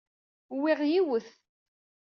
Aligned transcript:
Uwyeɣ 0.53 0.81
yiwet. 0.91 1.27